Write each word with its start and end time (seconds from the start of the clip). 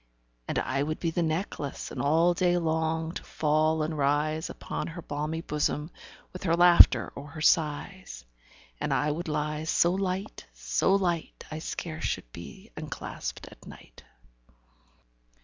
And 0.47 0.57
I 0.57 0.81
would 0.81 0.99
be 0.99 1.11
the 1.11 1.21
necklace, 1.21 1.91
And 1.91 2.01
all 2.01 2.33
day 2.33 2.57
long 2.57 3.11
to 3.11 3.23
fall 3.23 3.83
and 3.83 3.95
rise 3.95 4.49
Upon 4.49 4.87
her 4.87 5.01
balmy 5.03 5.41
bosom, 5.41 5.89
15 5.89 5.99
With 6.33 6.41
her 6.45 6.55
laughter 6.55 7.11
or 7.13 7.27
her 7.27 7.41
sighs: 7.41 8.25
And 8.79 8.95
I 8.95 9.11
would 9.11 9.27
lie 9.27 9.63
so 9.65 9.91
light, 9.91 10.47
so 10.53 10.95
light, 10.95 11.43
I 11.51 11.59
scarce 11.59 12.03
should 12.05 12.31
be 12.31 12.71
unclasp'd 12.75 13.47
at 13.51 13.63
night. 13.67 14.01